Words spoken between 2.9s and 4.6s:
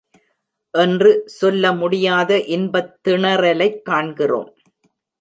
திணறலைக் காண்கிறோம்.